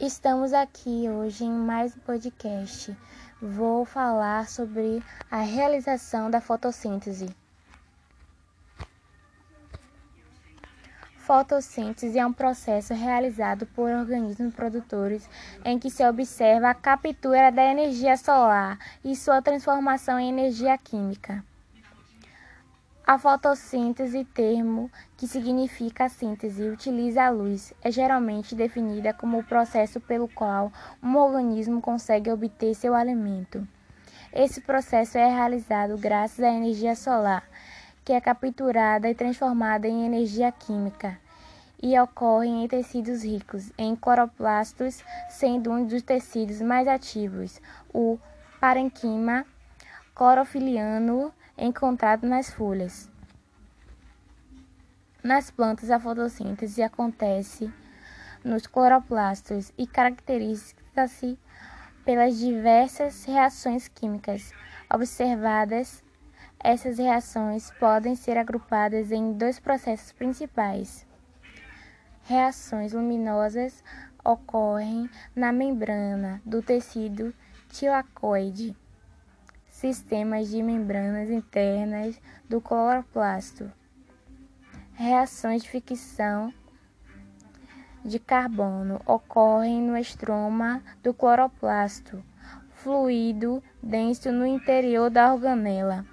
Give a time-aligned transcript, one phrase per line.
[0.00, 2.96] Estamos aqui hoje em mais um podcast.
[3.40, 5.00] Vou falar sobre
[5.30, 7.28] a realização da fotossíntese.
[11.18, 15.30] Fotossíntese é um processo realizado por organismos produtores
[15.64, 21.44] em que se observa a captura da energia solar e sua transformação em energia química.
[23.06, 27.74] A fotossíntese, termo que significa síntese, utiliza a luz.
[27.82, 30.72] É geralmente definida como o processo pelo qual
[31.02, 33.68] um organismo consegue obter seu alimento.
[34.32, 37.44] Esse processo é realizado graças à energia solar,
[38.06, 41.18] que é capturada e transformada em energia química
[41.82, 47.60] e ocorre em tecidos ricos em cloroplastos, sendo um dos tecidos mais ativos
[47.92, 48.18] o
[48.58, 49.44] parênquima
[50.14, 53.10] clorofiliano encontrado nas folhas.
[55.22, 57.72] Nas plantas, a fotossíntese acontece
[58.44, 61.38] nos cloroplastos e caracteriza-se
[62.04, 64.52] pelas diversas reações químicas
[64.92, 66.04] observadas.
[66.62, 71.06] Essas reações podem ser agrupadas em dois processos principais.
[72.24, 73.82] Reações luminosas
[74.24, 77.34] ocorrem na membrana do tecido
[77.68, 78.76] tilacoide
[79.84, 82.18] sistemas de membranas internas
[82.48, 83.70] do cloroplasto.
[84.94, 86.54] Reações de ficção
[88.02, 92.24] de carbono ocorrem no estroma do cloroplasto,
[92.76, 96.06] fluido denso no interior da organela.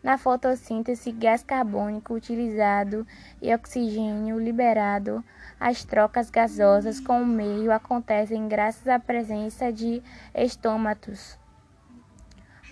[0.00, 3.04] Na fotossíntese, gás carbônico utilizado
[3.42, 5.24] e oxigênio liberado,
[5.58, 10.00] as trocas gasosas com o meio acontecem graças à presença de
[10.32, 11.36] estômatos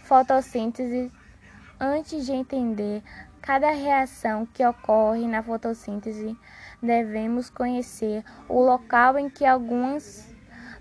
[0.04, 1.10] fotossíntese,
[1.80, 3.02] antes de entender
[3.40, 6.36] cada reação que ocorre na fotossíntese,
[6.82, 10.32] devemos conhecer o local em que algumas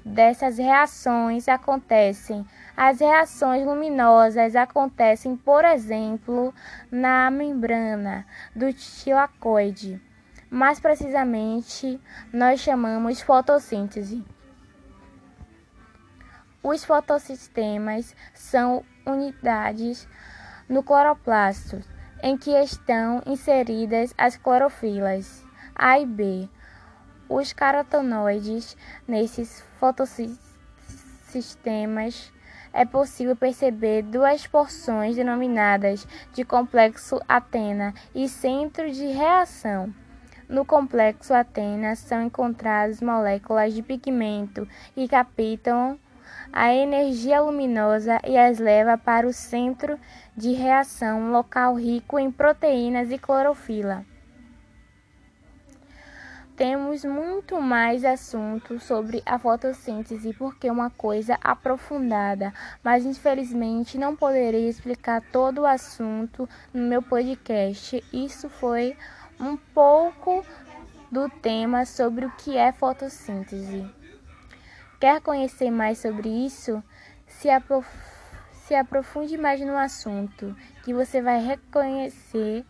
[0.06, 2.46] dessas reações acontecem.
[2.76, 6.54] As reações luminosas acontecem, por exemplo,
[6.92, 10.02] na membrana do tilacoide.
[10.50, 12.00] Mais precisamente,
[12.32, 14.24] nós chamamos fotossíntese.
[16.62, 20.08] Os fotossistemas são unidades
[20.68, 21.82] no cloroplasto
[22.22, 25.44] em que estão inseridas as clorofilas
[25.76, 26.48] A e B.
[27.28, 28.78] Os carotenoides
[29.08, 32.32] nesses fotossistemas
[32.72, 39.94] é possível perceber duas porções denominadas de complexo Atena e centro de reação.
[40.50, 45.98] No complexo Atena são encontradas moléculas de pigmento que captam
[46.54, 50.00] a energia luminosa e as leva para o centro
[50.38, 54.06] de reação, local rico em proteínas e clorofila.
[56.56, 62.54] Temos muito mais assuntos sobre a fotossíntese porque é uma coisa aprofundada,
[62.84, 68.04] mas infelizmente não poderei explicar todo o assunto no meu podcast.
[68.14, 68.96] Isso foi
[69.40, 70.46] um pouco
[71.12, 74.03] do tema sobre o que é fotossíntese.
[75.04, 76.82] Quer conhecer mais sobre isso?
[77.28, 77.86] Se, aprof
[78.54, 82.66] se aprofunde mais no assunto, que você vai reconhecer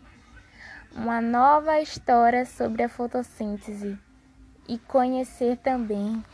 [0.90, 3.96] uma nova história sobre a fotossíntese
[4.68, 6.24] e conhecer também